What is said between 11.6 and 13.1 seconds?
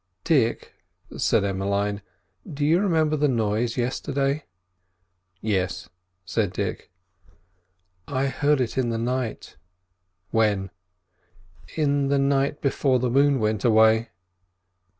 "In the night before